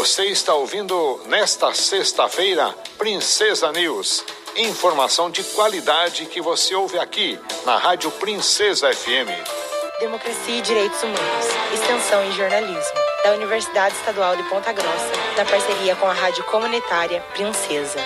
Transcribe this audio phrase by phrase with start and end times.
[0.00, 4.24] Você está ouvindo nesta sexta-feira Princesa News.
[4.56, 9.28] Informação de qualidade que você ouve aqui na Rádio Princesa FM.
[10.00, 15.94] Democracia e Direitos Humanos, Extensão e Jornalismo, da Universidade Estadual de Ponta Grossa, na parceria
[15.94, 18.00] com a Rádio Comunitária Princesa.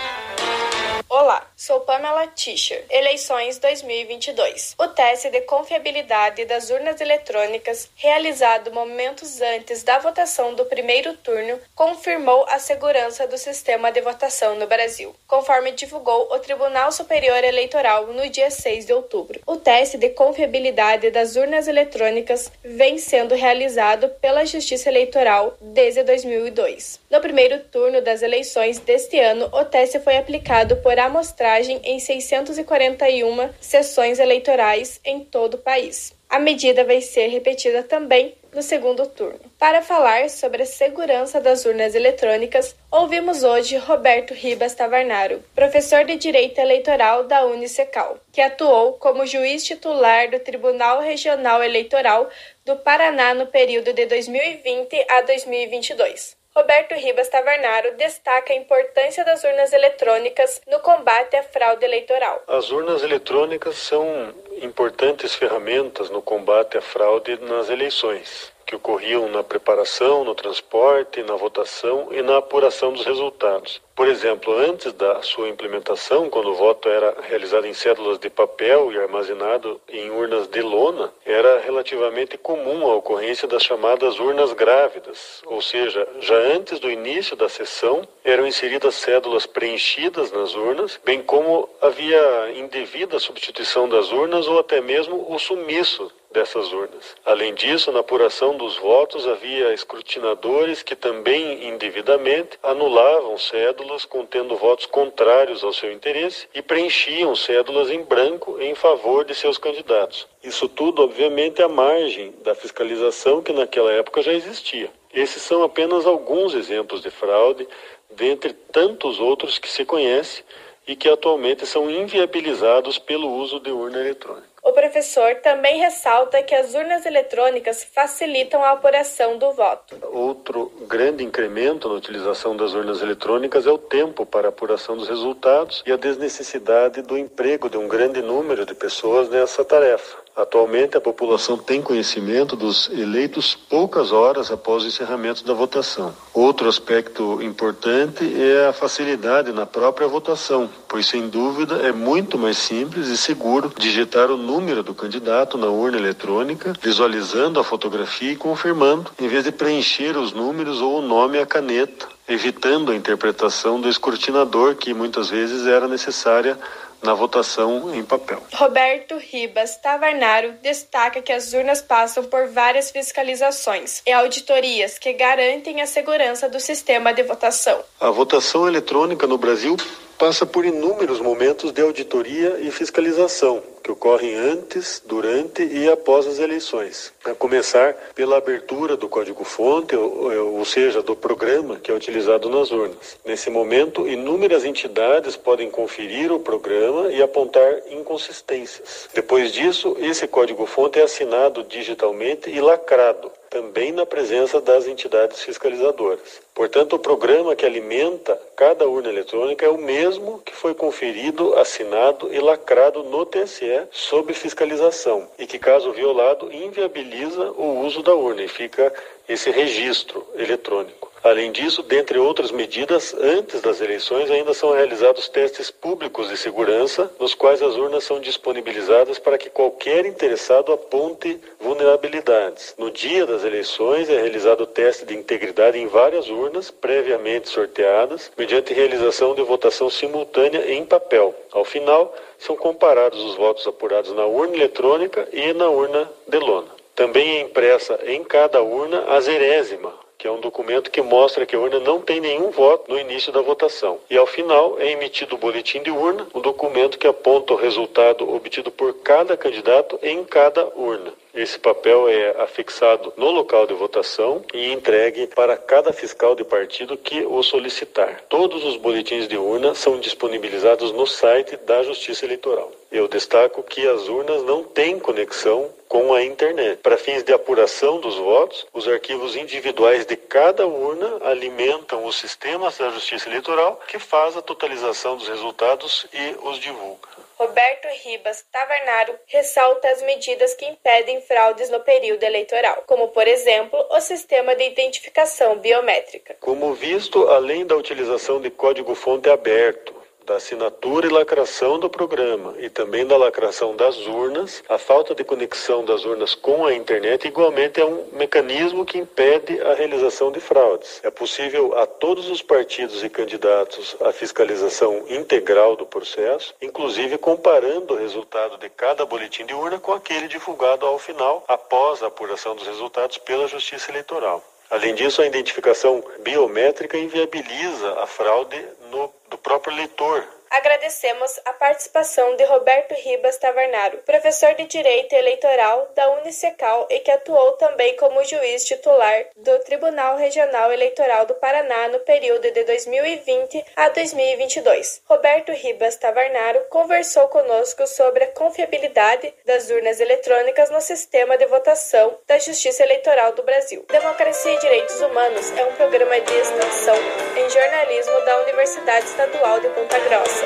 [1.25, 2.85] Olá, sou Pamela Tischer.
[2.91, 4.75] Eleições 2022.
[4.79, 11.59] O teste de confiabilidade das urnas eletrônicas, realizado momentos antes da votação do primeiro turno,
[11.75, 18.09] confirmou a segurança do sistema de votação no Brasil, conforme divulgou o Tribunal Superior Eleitoral
[18.09, 19.41] no dia 6 de outubro.
[19.47, 27.01] O teste de confiabilidade das urnas eletrônicas vem sendo realizado pela Justiça Eleitoral desde 2002.
[27.11, 33.51] No primeiro turno das eleições deste ano, o teste foi aplicado por amostragem em 641
[33.61, 36.13] sessões eleitorais em todo o país.
[36.29, 39.39] A medida vai ser repetida também no segundo turno.
[39.57, 46.17] Para falar sobre a segurança das urnas eletrônicas, ouvimos hoje Roberto Ribas Tavarnaro, professor de
[46.17, 52.29] Direito Eleitoral da Unicecal, que atuou como juiz titular do Tribunal Regional Eleitoral
[52.65, 56.44] do Paraná no período de 2020 a 2022.
[56.57, 62.45] Roberto Ribas Tavernaro destaca a importância das urnas eletrônicas no combate à fraude eleitoral.
[62.47, 69.43] As urnas eletrônicas são importantes ferramentas no combate à fraude nas eleições que ocorriam na
[69.43, 73.83] preparação, no transporte, na votação e na apuração dos resultados.
[73.95, 78.93] Por exemplo, antes da sua implementação, quando o voto era realizado em cédulas de papel
[78.93, 85.43] e armazenado em urnas de lona, era relativamente comum a ocorrência das chamadas urnas grávidas,
[85.47, 91.23] ou seja, já antes do início da sessão eram inseridas cédulas preenchidas nas urnas, bem
[91.23, 97.15] como havia indevida substituição das urnas ou até mesmo o sumiço dessas urnas.
[97.25, 104.85] Além disso, na apuração dos votos havia escrutinadores que também indevidamente anulavam cédulas contendo votos
[104.85, 110.27] contrários ao seu interesse e preenchiam cédulas em branco em favor de seus candidatos.
[110.43, 114.91] Isso tudo, obviamente, à margem da fiscalização que naquela época já existia.
[115.13, 117.69] Esses são apenas alguns exemplos de fraude,
[118.11, 120.45] dentre tantos outros que se conhece
[120.87, 124.54] e que atualmente são inviabilizados pelo uso de urna eletrônica.
[124.65, 129.95] O professor também ressalta que as urnas eletrônicas facilitam a apuração do voto.
[130.11, 135.83] Outro grande incremento na utilização das urnas eletrônicas é o tempo para apuração dos resultados
[135.85, 140.25] e a desnecessidade do emprego de um grande número de pessoas nessa tarefa.
[140.35, 146.13] Atualmente, a população tem conhecimento dos eleitos poucas horas após o encerramento da votação.
[146.33, 152.57] Outro aspecto importante é a facilidade na própria votação, pois, sem dúvida, é muito mais
[152.57, 158.37] simples e seguro digitar o número do candidato na urna eletrônica, visualizando a fotografia e
[158.37, 163.81] confirmando, em vez de preencher os números ou o nome à caneta, evitando a interpretação
[163.81, 166.57] do escrutinador, que muitas vezes era necessária
[167.03, 168.41] na votação em papel.
[168.55, 175.83] Roberto Ribas Tavarnaro destaca que as urnas passam por várias fiscalizações e auditorias que garantem
[175.83, 177.81] a segurança do sistema de votação.
[178.01, 179.77] A votação eletrônica no Brasil
[180.17, 186.39] passa por inúmeros momentos de auditoria e fiscalização que ocorrem antes, durante e após as
[186.39, 187.13] eleições.
[187.23, 192.71] A começar pela abertura do código-fonte, ou, ou seja, do programa que é utilizado nas
[192.71, 193.19] urnas.
[193.23, 199.11] Nesse momento, inúmeras entidades podem conferir o programa e apontar inconsistências.
[199.13, 206.43] Depois disso, esse código-fonte é assinado digitalmente e lacrado também na presença das entidades fiscalizadoras.
[206.53, 212.35] Portanto, o programa que alimenta cada urna eletrônica é o mesmo que foi conferido, assinado
[212.35, 218.43] e lacrado no TSE sob fiscalização e que, caso violado, inviabiliza o uso da urna
[218.43, 218.93] e fica
[219.29, 221.14] esse registro eletrônico.
[221.25, 227.11] Além disso, dentre outras medidas, antes das eleições ainda são realizados testes públicos de segurança,
[227.19, 232.75] nos quais as urnas são disponibilizadas para que qualquer interessado aponte vulnerabilidades.
[232.77, 238.31] No dia das eleições é realizado o teste de integridade em várias urnas previamente sorteadas,
[238.37, 241.35] mediante realização de votação simultânea em papel.
[241.53, 246.69] Ao final, são comparados os votos apurados na urna eletrônica e na urna de lona.
[246.95, 251.57] Também é impressa em cada urna a zerésima, que é um documento que mostra que
[251.57, 253.99] a urna não tem nenhum voto no início da votação.
[254.09, 258.33] E ao final é emitido o boletim de urna, um documento que aponta o resultado
[258.33, 261.13] obtido por cada candidato em cada urna.
[261.35, 266.97] Esse papel é afixado no local de votação e entregue para cada fiscal de partido
[266.97, 268.23] que o solicitar.
[268.29, 272.71] Todos os boletins de urna são disponibilizados no site da Justiça Eleitoral.
[272.95, 276.79] Eu destaco que as urnas não têm conexão com a internet.
[276.81, 282.79] Para fins de apuração dos votos, os arquivos individuais de cada urna alimentam os sistemas
[282.79, 287.09] da Justiça Eleitoral, que faz a totalização dos resultados e os divulga.
[287.37, 293.85] Roberto Ribas Tavernaro ressalta as medidas que impedem fraudes no período eleitoral, como, por exemplo,
[293.91, 296.37] o sistema de identificação biométrica.
[296.39, 302.69] Como visto, além da utilização de código-fonte aberto, da assinatura e lacração do programa e
[302.69, 307.81] também da lacração das urnas, a falta de conexão das urnas com a internet igualmente
[307.81, 311.01] é um mecanismo que impede a realização de fraudes.
[311.03, 317.95] É possível a todos os partidos e candidatos a fiscalização integral do processo, inclusive comparando
[317.95, 322.55] o resultado de cada boletim de urna com aquele divulgado ao final, após a apuração
[322.57, 324.43] dos resultados pela Justiça Eleitoral.
[324.71, 328.61] Além disso, a identificação biométrica inviabiliza a fraude
[328.91, 329.13] no,
[329.45, 336.87] próprio eleitor, Agradecemos a participação de Roberto Ribas Tavernaro, professor de Direito Eleitoral da Unicecal
[336.89, 342.49] e que atuou também como juiz titular do Tribunal Regional Eleitoral do Paraná no período
[342.53, 345.03] de 2020 a 2022.
[345.09, 352.17] Roberto Ribas Tavernaro conversou conosco sobre a confiabilidade das urnas eletrônicas no sistema de votação
[352.29, 353.85] da Justiça Eleitoral do Brasil.
[353.91, 356.97] Democracia e Direitos Humanos é um programa de extensão
[357.37, 360.44] em jornalismo da Universidade Estadual de Ponta Grossa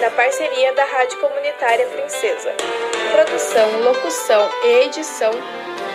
[0.00, 2.54] na parceria da Rádio Comunitária Princesa.
[3.12, 5.32] Produção, locução e edição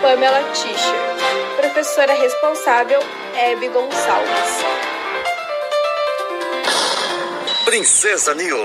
[0.01, 1.55] Pamela Tischer.
[1.57, 2.99] Professora responsável
[3.35, 4.63] Hebe Gonçalves.
[7.65, 8.63] Princesa News.